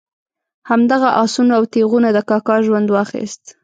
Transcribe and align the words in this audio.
همدغه 0.69 1.09
آسونه 1.23 1.53
او 1.59 1.63
تیغونه 1.73 2.09
د 2.13 2.17
کاکا 2.29 2.55
ژوند 2.65 2.87
واخیست. 2.91 3.43